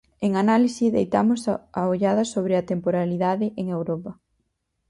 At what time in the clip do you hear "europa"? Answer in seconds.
3.77-4.11